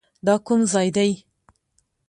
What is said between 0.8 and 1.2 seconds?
دى.